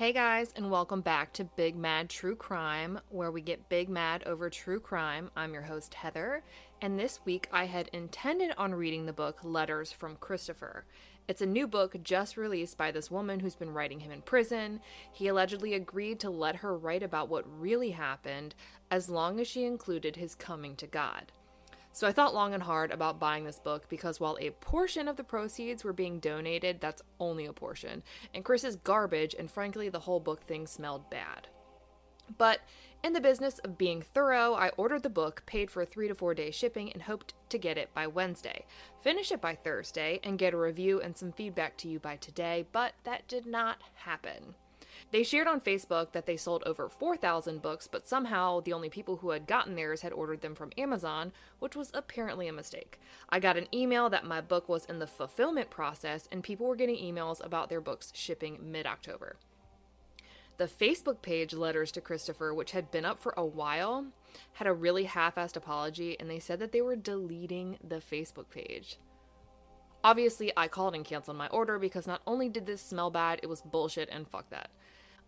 [0.00, 4.22] Hey guys, and welcome back to Big Mad True Crime, where we get big mad
[4.24, 5.30] over true crime.
[5.36, 6.42] I'm your host, Heather,
[6.80, 10.86] and this week I had intended on reading the book Letters from Christopher.
[11.28, 14.80] It's a new book just released by this woman who's been writing him in prison.
[15.12, 18.54] He allegedly agreed to let her write about what really happened
[18.90, 21.30] as long as she included his coming to God.
[21.92, 25.16] So I thought long and hard about buying this book because while a portion of
[25.16, 28.02] the proceeds were being donated, that's only a portion.
[28.32, 31.48] And Chris's garbage, and frankly, the whole book thing smelled bad.
[32.38, 32.60] But
[33.02, 36.34] in the business of being thorough, I ordered the book, paid for three to four
[36.34, 38.66] day shipping, and hoped to get it by Wednesday.
[39.00, 42.66] Finish it by Thursday, and get a review and some feedback to you by today,
[42.72, 44.54] but that did not happen.
[45.10, 49.16] They shared on Facebook that they sold over 4,000 books, but somehow the only people
[49.16, 53.00] who had gotten theirs had ordered them from Amazon, which was apparently a mistake.
[53.28, 56.76] I got an email that my book was in the fulfillment process, and people were
[56.76, 59.36] getting emails about their books shipping mid October.
[60.58, 64.04] The Facebook page Letters to Christopher, which had been up for a while,
[64.52, 68.50] had a really half assed apology, and they said that they were deleting the Facebook
[68.50, 68.98] page.
[70.02, 73.48] Obviously, I called and canceled my order because not only did this smell bad, it
[73.48, 74.70] was bullshit and fuck that.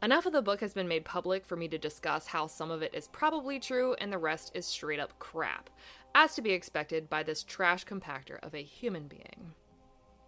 [0.02, 2.82] Enough of the book has been made public for me to discuss how some of
[2.82, 5.70] it is probably true and the rest is straight up crap,
[6.12, 9.52] as to be expected by this trash compactor of a human being.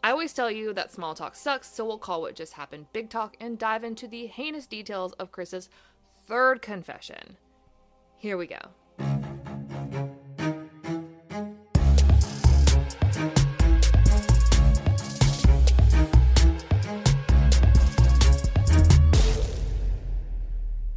[0.05, 3.11] I always tell you that small talk sucks, so we'll call what just happened big
[3.11, 5.69] talk and dive into the heinous details of Chris's
[6.25, 7.37] third confession.
[8.17, 8.61] Here we go.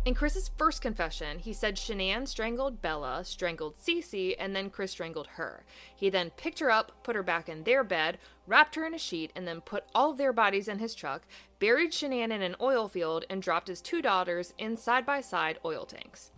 [0.08, 5.28] In Chris's first confession, he said Shanann strangled Bella, strangled Cece, and then Chris strangled
[5.36, 5.66] her.
[5.94, 8.98] He then picked her up, put her back in their bed, wrapped her in a
[8.98, 11.28] sheet, and then put all of their bodies in his truck,
[11.60, 15.60] buried Shanann in an oil field, and dropped his two daughters in side by side
[15.66, 16.32] oil tanks.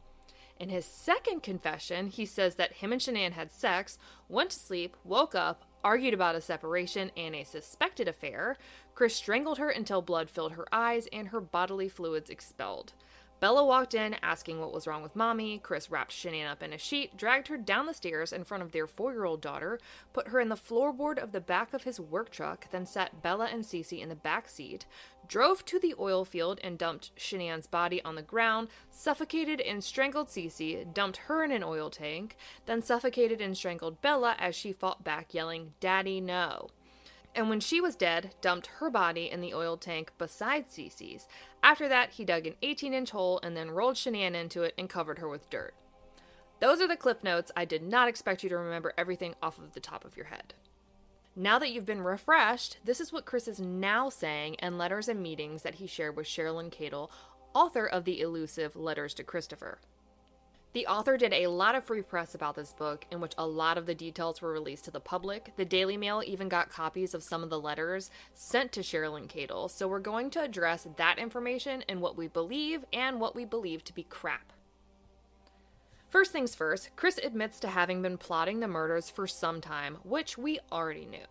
[0.59, 4.97] In his second confession, he says that him and Shanann had sex, went to sleep,
[5.03, 8.57] woke up, argued about a separation and a suspected affair.
[8.95, 12.93] Chris strangled her until blood filled her eyes and her bodily fluids expelled.
[13.39, 15.59] Bella walked in asking what was wrong with mommy.
[15.59, 18.71] Chris wrapped Shanann up in a sheet, dragged her down the stairs in front of
[18.73, 19.79] their four year old daughter,
[20.11, 23.45] put her in the floorboard of the back of his work truck, then sat Bella
[23.51, 24.85] and Cece in the back seat,
[25.27, 30.27] drove to the oil field and dumped Shanann's body on the ground, suffocated and strangled
[30.27, 32.35] Cece, dumped her in an oil tank,
[32.65, 36.69] then suffocated and strangled Bella as she fought back, yelling, Daddy, no
[37.35, 41.27] and when she was dead, dumped her body in the oil tank beside Cece's.
[41.61, 44.89] After that, he dug an 18 inch hole and then rolled Shanann into it and
[44.89, 45.73] covered her with dirt.
[46.59, 47.51] Those are the cliff notes.
[47.55, 50.53] I did not expect you to remember everything off of the top of your head.
[51.35, 55.21] Now that you've been refreshed, this is what Chris is now saying in letters and
[55.21, 57.09] meetings that he shared with Sherilyn Cadle,
[57.53, 59.79] author of the elusive Letters to Christopher.
[60.71, 63.79] The author did a lot of free press about this book, in which a lot
[63.79, 65.51] of the details were released to the public.
[65.55, 69.67] The Daily Mail even got copies of some of the letters sent to Sherilyn Cadle,
[69.67, 73.83] so we're going to address that information and what we believe and what we believe
[73.85, 74.53] to be crap.
[76.07, 80.37] First things first, Chris admits to having been plotting the murders for some time, which
[80.37, 81.25] we already knew.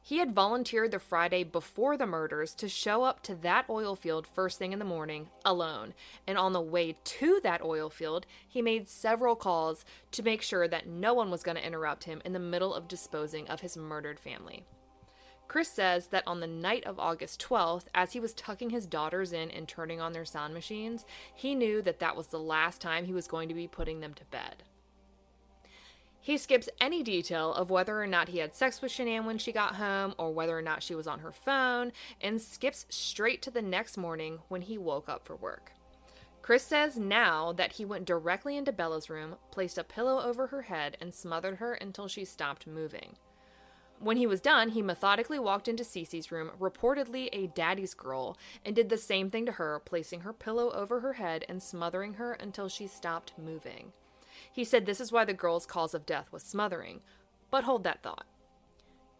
[0.00, 4.26] He had volunteered the Friday before the murders to show up to that oil field
[4.26, 5.94] first thing in the morning alone.
[6.26, 10.66] And on the way to that oil field, he made several calls to make sure
[10.68, 13.76] that no one was going to interrupt him in the middle of disposing of his
[13.76, 14.64] murdered family.
[15.48, 19.32] Chris says that on the night of August 12th, as he was tucking his daughters
[19.32, 23.06] in and turning on their sound machines, he knew that that was the last time
[23.06, 24.62] he was going to be putting them to bed.
[26.28, 29.50] He skips any detail of whether or not he had sex with Shanann when she
[29.50, 31.90] got home or whether or not she was on her phone
[32.20, 35.72] and skips straight to the next morning when he woke up for work.
[36.42, 40.60] Chris says now that he went directly into Bella's room, placed a pillow over her
[40.60, 43.16] head, and smothered her until she stopped moving.
[43.98, 48.36] When he was done, he methodically walked into Cece's room, reportedly a daddy's girl,
[48.66, 52.12] and did the same thing to her, placing her pillow over her head and smothering
[52.12, 53.92] her until she stopped moving.
[54.52, 57.00] He said this is why the girl's cause of death was smothering.
[57.50, 58.26] But hold that thought.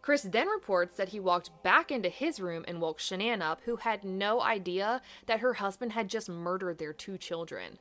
[0.01, 3.75] Chris then reports that he walked back into his room and woke Shanann up, who
[3.75, 7.77] had no idea that her husband had just murdered their two children.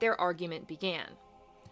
[0.00, 1.12] Their argument began.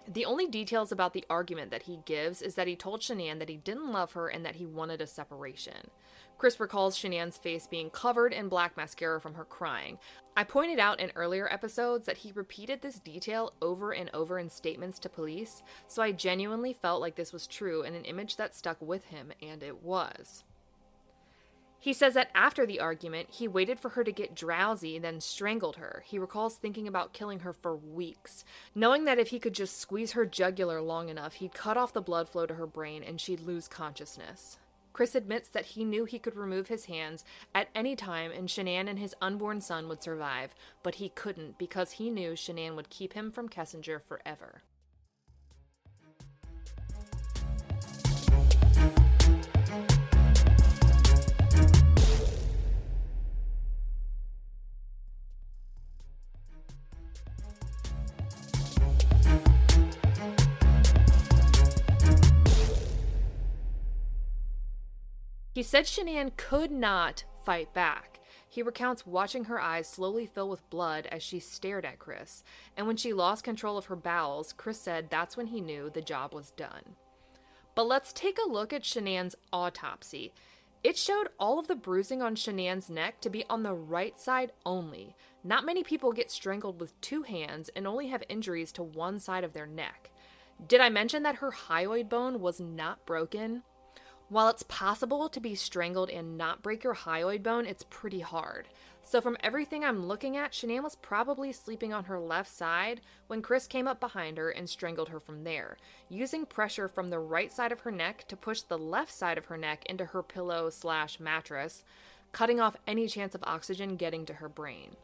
[0.06, 3.48] The only details about the argument that he gives is that he told Shanann that
[3.48, 5.90] he didn't love her and that he wanted a separation.
[6.36, 9.98] Chris recalls Shanann's face being covered in black mascara from her crying.
[10.36, 14.50] I pointed out in earlier episodes that he repeated this detail over and over in
[14.50, 18.54] statements to police, so I genuinely felt like this was true and an image that
[18.54, 20.44] stuck with him, and it was.
[21.84, 25.76] He says that after the argument, he waited for her to get drowsy, then strangled
[25.76, 26.02] her.
[26.06, 28.42] He recalls thinking about killing her for weeks,
[28.74, 32.00] knowing that if he could just squeeze her jugular long enough, he'd cut off the
[32.00, 34.56] blood flow to her brain and she'd lose consciousness.
[34.94, 37.22] Chris admits that he knew he could remove his hands
[37.54, 41.92] at any time and Shanann and his unborn son would survive, but he couldn't because
[41.92, 44.62] he knew Shanann would keep him from Kessinger forever.
[65.54, 68.18] He said Shanann could not fight back.
[68.48, 72.42] He recounts watching her eyes slowly fill with blood as she stared at Chris,
[72.76, 76.02] and when she lost control of her bowels, Chris said that's when he knew the
[76.02, 76.96] job was done.
[77.76, 80.32] But let's take a look at Shanann's autopsy.
[80.82, 84.50] It showed all of the bruising on Shanann's neck to be on the right side
[84.66, 85.14] only.
[85.44, 89.44] Not many people get strangled with two hands and only have injuries to one side
[89.44, 90.10] of their neck.
[90.66, 93.62] Did I mention that her hyoid bone was not broken?
[94.30, 98.68] While it's possible to be strangled and not break your hyoid bone, it's pretty hard.
[99.02, 103.42] So, from everything I'm looking at, Shanann was probably sleeping on her left side when
[103.42, 105.76] Chris came up behind her and strangled her from there,
[106.08, 109.44] using pressure from the right side of her neck to push the left side of
[109.46, 111.84] her neck into her pillow slash mattress,
[112.32, 114.96] cutting off any chance of oxygen getting to her brain.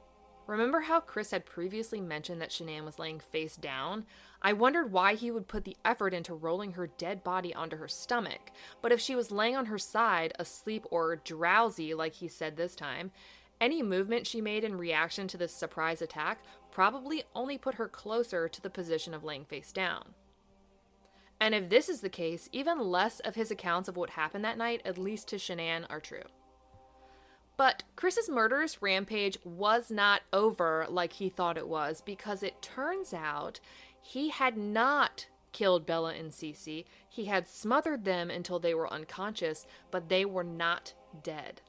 [0.51, 4.05] Remember how Chris had previously mentioned that Shanann was laying face down?
[4.43, 7.87] I wondered why he would put the effort into rolling her dead body onto her
[7.87, 8.51] stomach,
[8.83, 12.75] but if she was laying on her side, asleep or drowsy, like he said this
[12.75, 13.13] time,
[13.61, 16.41] any movement she made in reaction to this surprise attack
[16.73, 20.03] probably only put her closer to the position of laying face down.
[21.41, 24.59] And if this is the case, even less of his accounts of what happened that
[24.59, 26.25] night, at least to Shanann, are true.
[27.61, 33.13] But Chris's murderous rampage was not over like he thought it was because it turns
[33.13, 33.61] out
[34.01, 36.87] he had not killed Bella and Cece.
[37.07, 41.61] He had smothered them until they were unconscious, but they were not dead.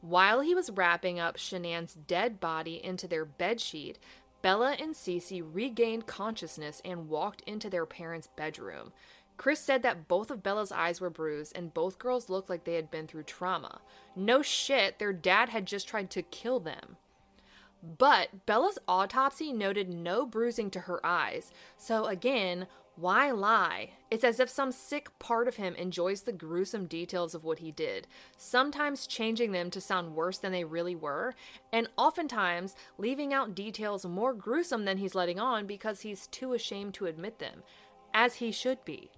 [0.00, 3.98] While he was wrapping up Shanann's dead body into their bedsheet,
[4.42, 8.92] Bella and Cece regained consciousness and walked into their parents' bedroom.
[9.36, 12.74] Chris said that both of Bella's eyes were bruised and both girls looked like they
[12.74, 13.80] had been through trauma.
[14.14, 16.96] No shit, their dad had just tried to kill them.
[17.82, 23.92] But Bella's autopsy noted no bruising to her eyes, so again, why lie?
[24.10, 27.72] It's as if some sick part of him enjoys the gruesome details of what he
[27.72, 28.06] did,
[28.36, 31.34] sometimes changing them to sound worse than they really were,
[31.72, 36.92] and oftentimes leaving out details more gruesome than he's letting on because he's too ashamed
[36.94, 37.62] to admit them,
[38.12, 39.10] as he should be.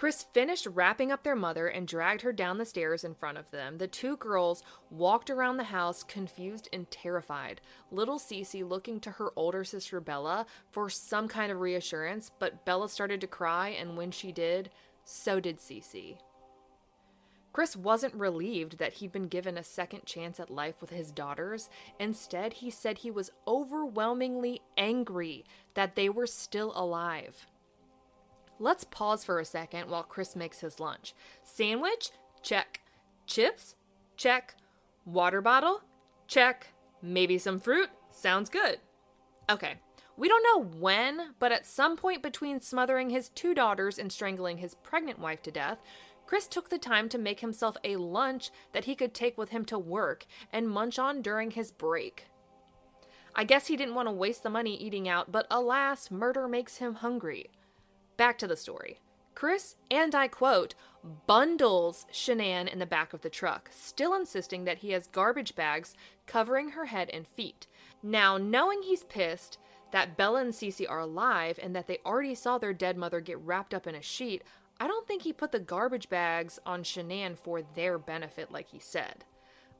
[0.00, 3.50] Chris finished wrapping up their mother and dragged her down the stairs in front of
[3.50, 3.76] them.
[3.76, 7.60] The two girls walked around the house confused and terrified.
[7.90, 12.88] Little Cece looking to her older sister Bella for some kind of reassurance, but Bella
[12.88, 14.70] started to cry, and when she did,
[15.04, 16.16] so did Cece.
[17.52, 21.68] Chris wasn't relieved that he'd been given a second chance at life with his daughters.
[21.98, 25.44] Instead, he said he was overwhelmingly angry
[25.74, 27.44] that they were still alive.
[28.62, 31.14] Let's pause for a second while Chris makes his lunch.
[31.42, 32.10] Sandwich?
[32.42, 32.80] Check.
[33.26, 33.74] Chips?
[34.18, 34.54] Check.
[35.06, 35.80] Water bottle?
[36.28, 36.74] Check.
[37.00, 37.88] Maybe some fruit?
[38.10, 38.78] Sounds good.
[39.50, 39.76] Okay.
[40.18, 44.58] We don't know when, but at some point between smothering his two daughters and strangling
[44.58, 45.78] his pregnant wife to death,
[46.26, 49.64] Chris took the time to make himself a lunch that he could take with him
[49.64, 52.26] to work and munch on during his break.
[53.34, 56.76] I guess he didn't want to waste the money eating out, but alas, murder makes
[56.76, 57.48] him hungry.
[58.20, 58.98] Back to the story.
[59.34, 60.74] Chris, and I quote,
[61.26, 65.94] bundles Shanann in the back of the truck, still insisting that he has garbage bags
[66.26, 67.66] covering her head and feet.
[68.02, 69.56] Now, knowing he's pissed
[69.92, 73.38] that Bella and Cece are alive and that they already saw their dead mother get
[73.38, 74.42] wrapped up in a sheet,
[74.78, 78.80] I don't think he put the garbage bags on Shanann for their benefit, like he
[78.80, 79.24] said.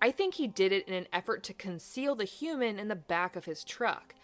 [0.01, 3.37] I think he did it in an effort to conceal the human in the back
[3.37, 4.15] of his truck.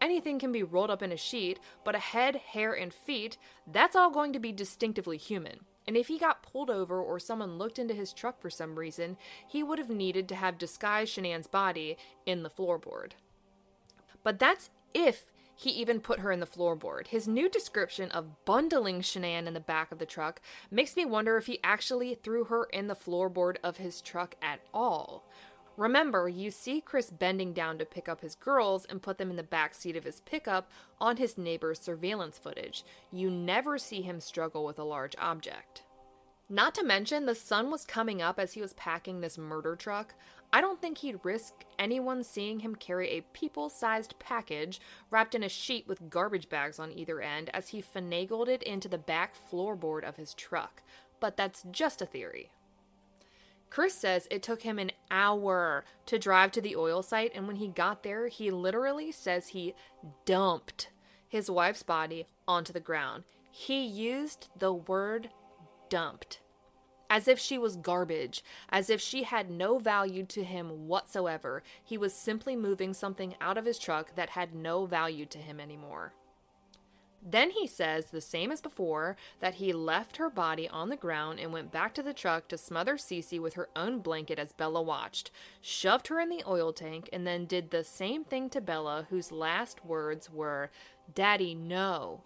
[0.00, 3.96] Anything can be rolled up in a sheet, but a head, hair, and feet, that's
[3.96, 5.60] all going to be distinctively human.
[5.86, 9.16] And if he got pulled over or someone looked into his truck for some reason,
[9.46, 13.12] he would have needed to have disguised Shanann's body in the floorboard.
[14.22, 17.08] But that's if he even put her in the floorboard.
[17.08, 21.38] His new description of bundling Shanann in the back of the truck makes me wonder
[21.38, 25.24] if he actually threw her in the floorboard of his truck at all.
[25.76, 29.36] Remember, you see Chris bending down to pick up his girls and put them in
[29.36, 32.82] the back seat of his pickup on his neighbor's surveillance footage.
[33.12, 35.82] You never see him struggle with a large object.
[36.48, 40.14] Not to mention, the sun was coming up as he was packing this murder truck.
[40.52, 44.80] I don't think he'd risk anyone seeing him carry a people sized package
[45.10, 48.88] wrapped in a sheet with garbage bags on either end as he finagled it into
[48.88, 50.82] the back floorboard of his truck.
[51.18, 52.52] But that's just a theory.
[53.70, 57.56] Chris says it took him an hour to drive to the oil site, and when
[57.56, 59.74] he got there, he literally says he
[60.24, 60.90] dumped
[61.28, 63.24] his wife's body onto the ground.
[63.50, 65.30] He used the word
[65.88, 66.40] dumped
[67.08, 71.62] as if she was garbage, as if she had no value to him whatsoever.
[71.84, 75.60] He was simply moving something out of his truck that had no value to him
[75.60, 76.12] anymore.
[77.28, 81.40] Then he says, the same as before, that he left her body on the ground
[81.40, 84.80] and went back to the truck to smother Cece with her own blanket as Bella
[84.80, 89.08] watched, shoved her in the oil tank, and then did the same thing to Bella,
[89.10, 90.70] whose last words were,
[91.12, 92.22] Daddy, no.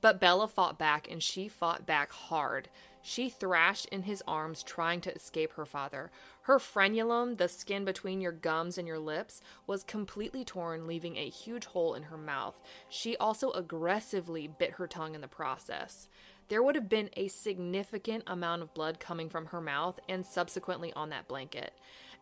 [0.00, 2.70] But Bella fought back, and she fought back hard.
[3.02, 6.10] She thrashed in his arms, trying to escape her father.
[6.42, 11.28] Her frenulum, the skin between your gums and your lips, was completely torn, leaving a
[11.28, 12.58] huge hole in her mouth.
[12.88, 16.08] She also aggressively bit her tongue in the process.
[16.48, 20.92] There would have been a significant amount of blood coming from her mouth and subsequently
[20.94, 21.74] on that blanket.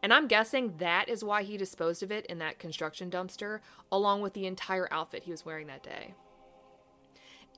[0.03, 4.23] And I'm guessing that is why he disposed of it in that construction dumpster, along
[4.23, 6.15] with the entire outfit he was wearing that day.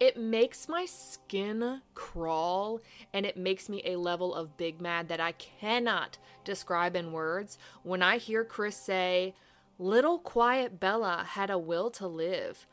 [0.01, 2.81] It makes my skin crawl
[3.13, 7.59] and it makes me a level of big mad that I cannot describe in words
[7.83, 9.35] when I hear Chris say,
[9.81, 12.67] Little quiet Bella had a will to live.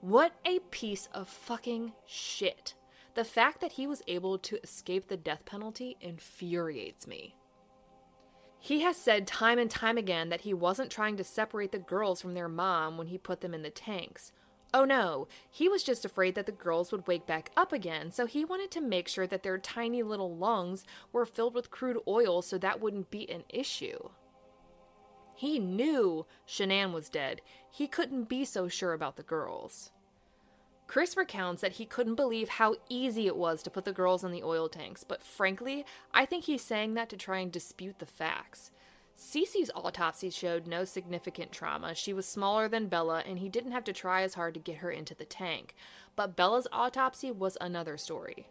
[0.00, 2.74] What a piece of fucking shit.
[3.14, 7.34] The fact that he was able to escape the death penalty infuriates me.
[8.58, 12.20] He has said time and time again that he wasn't trying to separate the girls
[12.22, 14.32] from their mom when he put them in the tanks.
[14.72, 18.26] Oh no, he was just afraid that the girls would wake back up again, so
[18.26, 22.40] he wanted to make sure that their tiny little lungs were filled with crude oil
[22.40, 24.10] so that wouldn't be an issue.
[25.34, 27.40] He knew Shanann was dead.
[27.70, 29.90] He couldn't be so sure about the girls.
[30.86, 34.32] Chris recounts that he couldn't believe how easy it was to put the girls in
[34.32, 38.06] the oil tanks, but frankly, I think he's saying that to try and dispute the
[38.06, 38.70] facts.
[39.20, 41.94] Cece's autopsy showed no significant trauma.
[41.94, 44.78] She was smaller than Bella, and he didn't have to try as hard to get
[44.78, 45.74] her into the tank.
[46.16, 48.48] But Bella's autopsy was another story.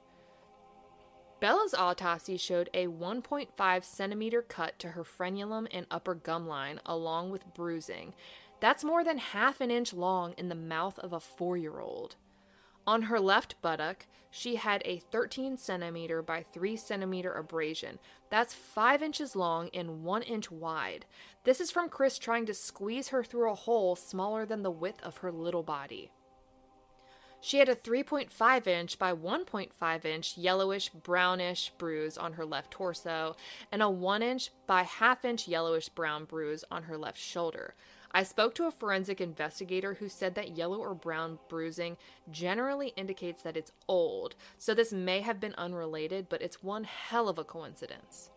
[1.39, 7.31] Bella's autopsy showed a 1.5 centimeter cut to her frenulum and upper gum line, along
[7.31, 8.13] with bruising.
[8.59, 12.15] That's more than half an inch long in the mouth of a four year old.
[12.87, 17.99] On her left buttock, she had a 13 centimeter by 3 centimeter abrasion.
[18.29, 21.05] That's 5 inches long and 1 inch wide.
[21.43, 25.01] This is from Chris trying to squeeze her through a hole smaller than the width
[25.03, 26.11] of her little body.
[27.41, 33.35] She had a 3.5 inch by 1.5 inch yellowish brownish bruise on her left torso
[33.71, 37.75] and a 1 inch by half inch yellowish brown bruise on her left shoulder.
[38.11, 41.97] I spoke to a forensic investigator who said that yellow or brown bruising
[42.31, 47.29] generally indicates that it's old, so this may have been unrelated, but it's one hell
[47.29, 48.31] of a coincidence.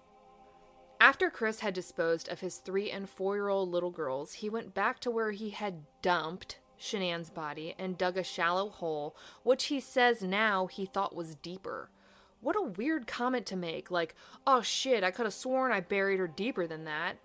[1.01, 4.75] After Chris had disposed of his three and four year old little girls, he went
[4.75, 9.81] back to where he had dumped Shanann's body and dug a shallow hole, which he
[9.81, 11.91] says now he thought was deeper.
[12.41, 14.15] What a weird comment to make, like,
[14.47, 17.17] oh shit, I could have sworn I buried her deeper than that.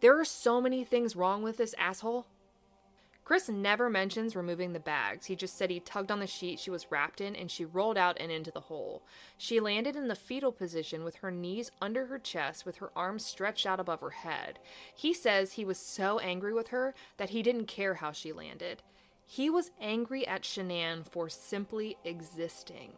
[0.00, 2.26] There are so many things wrong with this asshole.
[3.30, 5.26] Chris never mentions removing the bags.
[5.26, 7.96] He just said he tugged on the sheet she was wrapped in and she rolled
[7.96, 9.04] out and into the hole.
[9.38, 13.24] She landed in the fetal position with her knees under her chest with her arms
[13.24, 14.58] stretched out above her head.
[14.92, 18.82] He says he was so angry with her that he didn't care how she landed.
[19.24, 22.94] He was angry at Shanann for simply existing.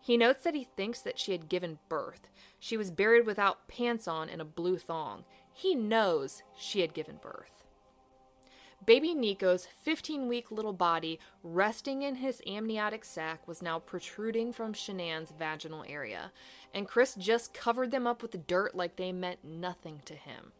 [0.00, 2.28] He notes that he thinks that she had given birth.
[2.58, 5.24] She was buried without pants on and a blue thong.
[5.58, 7.64] He knows she had given birth.
[8.86, 14.72] Baby Nico's 15 week little body, resting in his amniotic sac, was now protruding from
[14.72, 16.30] Shanann's vaginal area,
[16.72, 20.52] and Chris just covered them up with dirt like they meant nothing to him.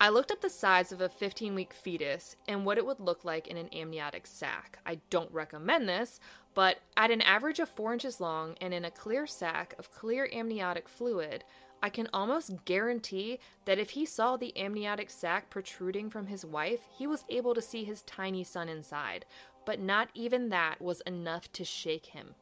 [0.00, 3.22] I looked up the size of a 15 week fetus and what it would look
[3.22, 4.78] like in an amniotic sac.
[4.86, 6.20] I don't recommend this,
[6.54, 10.26] but at an average of 4 inches long and in a clear sac of clear
[10.32, 11.44] amniotic fluid,
[11.82, 16.80] I can almost guarantee that if he saw the amniotic sac protruding from his wife,
[16.96, 19.24] he was able to see his tiny son inside,
[19.64, 22.34] but not even that was enough to shake him.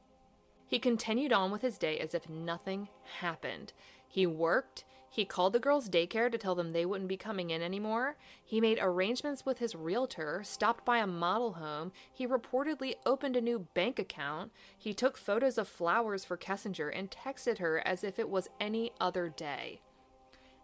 [0.66, 2.88] He continued on with his day as if nothing
[3.21, 3.73] happened.
[4.09, 4.85] He worked,
[5.18, 8.16] He called the girls' daycare to tell them they wouldn't be coming in anymore.
[8.44, 11.90] He made arrangements with his realtor, stopped by a model home.
[12.12, 14.52] He reportedly opened a new bank account.
[14.78, 18.92] He took photos of flowers for Kessinger and texted her as if it was any
[19.00, 19.80] other day.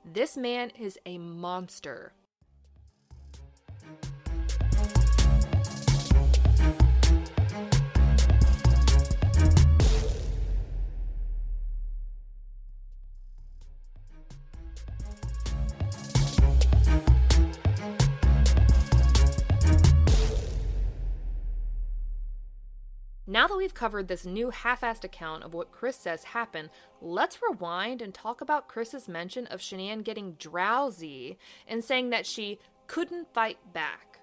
[0.04, 2.12] This man is a monster.
[23.26, 26.68] Now that we've covered this new half assed account of what Chris says happened,
[27.00, 32.58] let's rewind and talk about Chris's mention of Shanann getting drowsy and saying that she
[32.86, 34.20] couldn't fight back.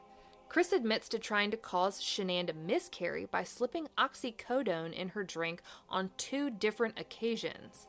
[0.50, 5.63] Chris admits to trying to cause Shanann to miscarry by slipping oxycodone in her drink
[5.89, 7.88] on two different occasions.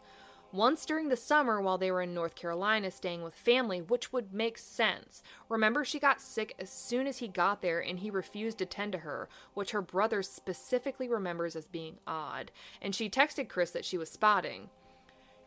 [0.52, 4.34] Once during the summer while they were in North Carolina staying with family, which would
[4.34, 5.22] make sense.
[5.48, 8.92] Remember, she got sick as soon as he got there and he refused to tend
[8.92, 12.50] to her, which her brother specifically remembers as being odd.
[12.82, 14.68] And she texted Chris that she was spotting.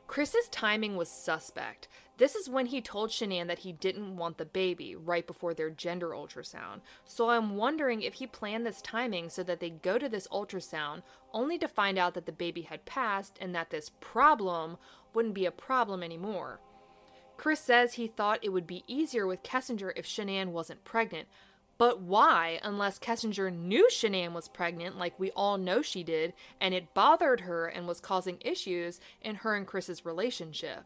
[0.07, 1.87] Chris's timing was suspect.
[2.17, 5.69] This is when he told Shanann that he didn't want the baby right before their
[5.69, 6.81] gender ultrasound.
[7.03, 11.01] So I'm wondering if he planned this timing so that they go to this ultrasound
[11.33, 14.77] only to find out that the baby had passed and that this problem
[15.13, 16.61] wouldn't be a problem anymore.
[17.35, 21.27] Chris says he thought it would be easier with Kessinger if Shanann wasn't pregnant,
[21.77, 26.73] but why, unless Kessinger knew Shanann was pregnant, like we all know she did, and
[26.73, 30.85] it bothered her and was causing issues in her and Chris's relationship?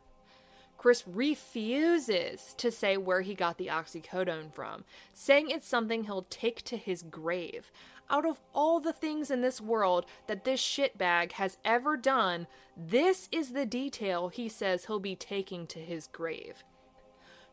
[0.79, 6.63] Chris refuses to say where he got the oxycodone from, saying it's something he'll take
[6.63, 7.69] to his grave.
[8.09, 13.27] Out of all the things in this world that this shitbag has ever done, this
[13.31, 16.63] is the detail he says he'll be taking to his grave.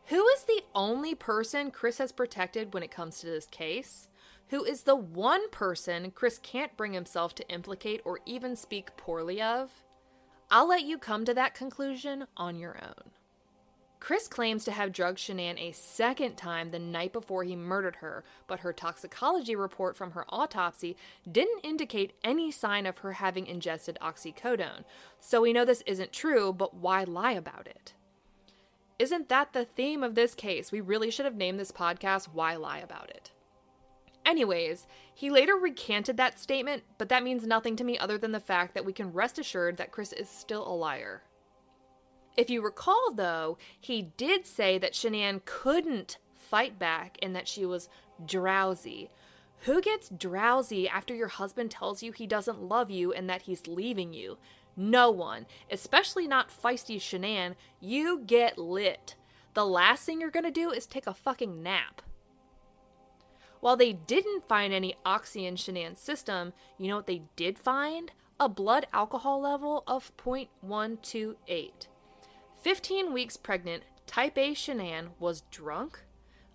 [0.09, 4.07] Who is the only person Chris has protected when it comes to this case?
[4.51, 9.43] Who is the one person Chris can't bring himself to implicate or even speak poorly
[9.43, 9.83] of?
[10.49, 13.11] I'll let you come to that conclusion on your own.
[13.99, 18.23] Chris claims to have drugged Shanann a second time the night before he murdered her,
[18.47, 20.97] but her toxicology report from her autopsy
[21.29, 24.85] didn't indicate any sign of her having ingested oxycodone.
[25.19, 27.95] So we know this isn't true, but why lie about it?
[28.99, 30.73] Isn't that the theme of this case?
[30.73, 33.31] We really should have named this podcast Why Lie About It.
[34.25, 38.41] Anyways, he later recanted that statement, but that means nothing to me other than the
[38.41, 41.23] fact that we can rest assured that Chris is still a liar.
[42.37, 47.67] If you recall, though, he did say that Shanann couldn't fight back and that she
[47.67, 47.89] was
[48.25, 49.11] drowsy.
[49.61, 53.67] Who gets drowsy after your husband tells you he doesn't love you and that he's
[53.67, 54.39] leaving you?
[54.77, 57.55] No one, especially not feisty Shanann.
[57.81, 59.15] You get lit.
[59.55, 62.03] The last thing you're gonna do is take a fucking nap.
[63.61, 68.13] While they didn't find any oxy in Shanann's system, you know what they did find?
[68.39, 71.89] A blood alcohol level of 0.128.
[72.61, 76.05] 15 weeks pregnant, type A Shanann was drunk?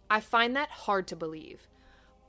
[0.10, 1.68] I find that hard to believe.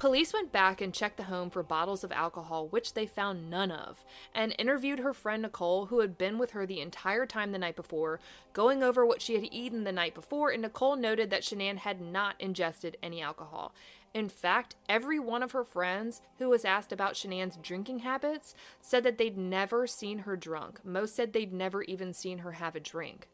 [0.03, 3.71] Police went back and checked the home for bottles of alcohol, which they found none
[3.71, 7.59] of, and interviewed her friend Nicole, who had been with her the entire time the
[7.61, 8.19] night before,
[8.53, 12.01] going over what she had eaten the night before, and Nicole noted that Shanann had
[12.01, 13.73] not ingested any alcohol.
[14.13, 19.05] In fact, every one of her friends who was asked about Shanann's drinking habits said
[19.05, 20.85] that they'd never seen her drunk.
[20.85, 23.29] Most said they'd never even seen her have a drink.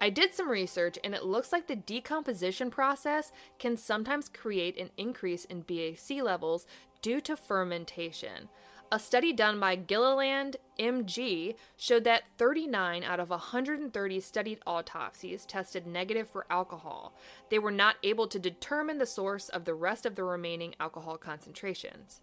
[0.00, 4.90] I did some research and it looks like the decomposition process can sometimes create an
[4.96, 6.66] increase in BAC levels
[7.02, 8.48] due to fermentation.
[8.90, 15.86] A study done by Gilliland MG showed that 39 out of 130 studied autopsies tested
[15.86, 17.12] negative for alcohol.
[17.50, 21.18] They were not able to determine the source of the rest of the remaining alcohol
[21.18, 22.20] concentrations.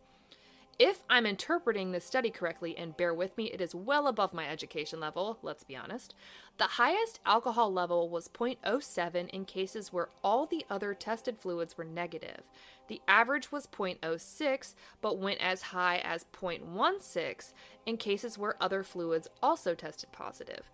[0.77, 4.45] If I'm interpreting this study correctly, and bear with me, it is well above my
[4.45, 6.13] education level, let's be honest,
[6.57, 11.85] the highest alcohol level was 0.07 in cases where all the other tested fluids were
[11.85, 12.41] negative.
[12.89, 17.53] The average was 0.06, but went as high as 0.16
[17.85, 20.69] in cases where other fluids also tested positive.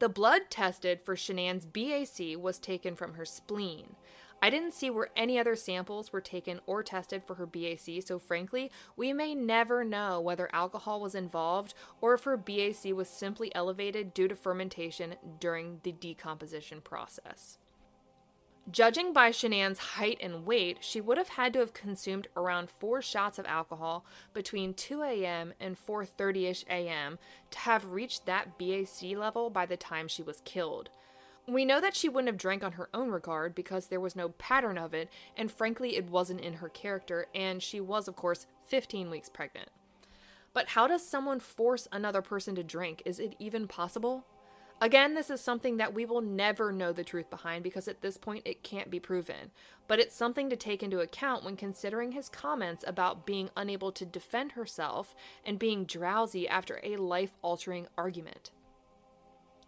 [0.00, 3.94] The blood tested for Shanann's BAC was taken from her spleen.
[4.44, 8.18] I didn't see where any other samples were taken or tested for her BAC, so
[8.18, 13.54] frankly, we may never know whether alcohol was involved or if her BAC was simply
[13.54, 17.58] elevated due to fermentation during the decomposition process.
[18.70, 23.00] Judging by Shanann's height and weight, she would have had to have consumed around four
[23.02, 25.52] shots of alcohol between 2 a.m.
[25.60, 27.18] and 4:30ish a.m.
[27.50, 30.90] to have reached that BAC level by the time she was killed.
[31.48, 34.28] We know that she wouldn't have drank on her own regard because there was no
[34.30, 38.46] pattern of it, and frankly, it wasn't in her character, and she was, of course,
[38.68, 39.68] 15 weeks pregnant.
[40.54, 43.02] But how does someone force another person to drink?
[43.04, 44.24] Is it even possible?
[44.80, 48.16] Again, this is something that we will never know the truth behind because at this
[48.16, 49.52] point it can't be proven.
[49.86, 54.04] But it's something to take into account when considering his comments about being unable to
[54.04, 55.14] defend herself
[55.46, 58.50] and being drowsy after a life altering argument.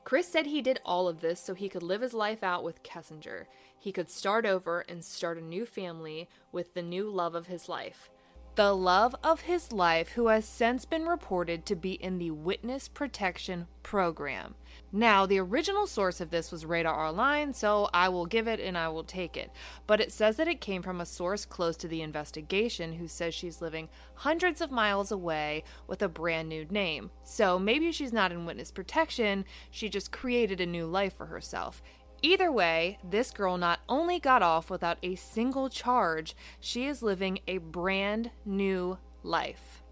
[0.05, 2.83] Chris said he did all of this so he could live his life out with
[2.83, 3.47] Kessinger.
[3.79, 7.69] He could start over and start a new family with the new love of his
[7.69, 8.11] life
[8.57, 12.87] the love of his life, who has since been reported to be in the Witness
[12.87, 14.55] Protection Program.
[14.93, 18.79] Now, the original source of this was Radar Online, so I will give it and
[18.79, 19.51] I will take it.
[19.89, 23.35] But it says that it came from a source close to the investigation who says
[23.35, 27.11] she's living hundreds of miles away with a brand new name.
[27.25, 31.83] So maybe she's not in witness protection, she just created a new life for herself.
[32.25, 37.39] Either way, this girl not only got off without a single charge, she is living
[37.47, 39.83] a brand new life.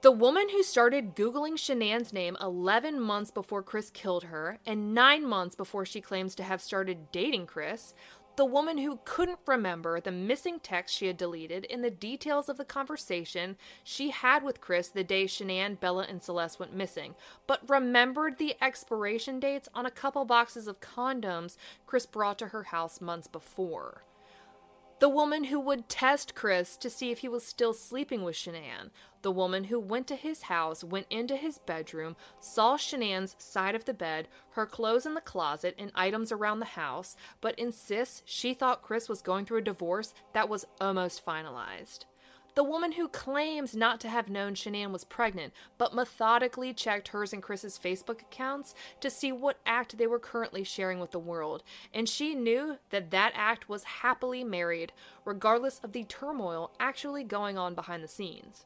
[0.00, 5.24] The woman who started Googling Shanann's name 11 months before Chris killed her and 9
[5.24, 7.94] months before she claims to have started dating Chris
[8.38, 12.56] the woman who couldn't remember the missing text she had deleted in the details of
[12.56, 17.16] the conversation she had with Chris the day Shanann, Bella, and Celeste went missing,
[17.48, 22.62] but remembered the expiration dates on a couple boxes of condoms Chris brought to her
[22.62, 24.04] house months before.
[25.00, 28.90] The woman who would test Chris to see if he was still sleeping with Shanann.
[29.22, 33.84] The woman who went to his house, went into his bedroom, saw Shanann's side of
[33.84, 38.54] the bed, her clothes in the closet, and items around the house, but insists she
[38.54, 42.04] thought Chris was going through a divorce that was almost finalized.
[42.54, 47.32] The woman who claims not to have known Shanann was pregnant, but methodically checked hers
[47.32, 51.62] and Chris's Facebook accounts to see what act they were currently sharing with the world,
[51.94, 54.92] and she knew that that act was happily married,
[55.24, 58.64] regardless of the turmoil actually going on behind the scenes.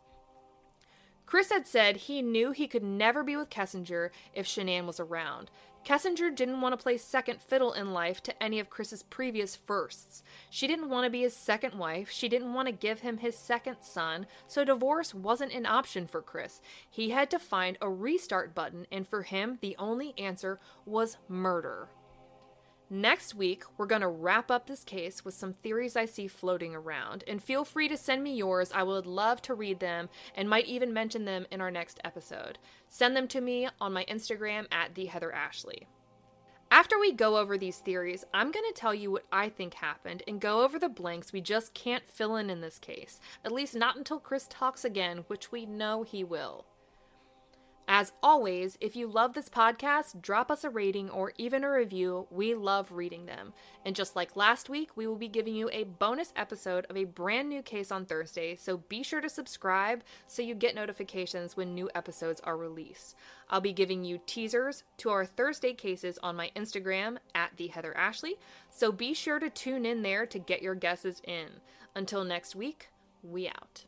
[1.33, 5.51] Chris had said he knew he could never be with Kessinger if Shanann was around,
[5.83, 10.23] Kessinger didn't want to play second fiddle in life to any of Chris's previous firsts.
[10.51, 13.35] She didn't want to be his second wife, she didn't want to give him his
[13.35, 16.61] second son, so divorce wasn't an option for Chris.
[16.91, 21.89] He had to find a restart button, and for him, the only answer was murder.
[22.95, 26.75] Next week, we're going to wrap up this case with some theories I see floating
[26.75, 28.71] around, and feel free to send me yours.
[28.71, 32.59] I would love to read them and might even mention them in our next episode.
[32.91, 35.87] Send them to me on my Instagram at the Heather Ashley.
[36.71, 40.23] After we go over these theories, I'm going to tell you what I think happened
[40.29, 43.75] and go over the blanks we just can't fill in in this case, at least
[43.75, 46.67] not until Chris talks again, which we know he will.
[48.03, 52.27] As always, if you love this podcast, drop us a rating or even a review.
[52.33, 53.53] We love reading them.
[53.87, 57.05] And just like last week, we will be giving you a bonus episode of a
[57.05, 61.77] brand new case on Thursday, so be sure to subscribe so you get notifications when
[61.77, 63.15] new episodes are released.
[63.49, 67.97] I'll be giving you teasers to our Thursday cases on my Instagram at the Heather
[67.97, 68.35] Ashley,
[68.69, 71.61] so be sure to tune in there to get your guesses in.
[71.95, 72.89] Until next week,
[73.23, 73.85] we out.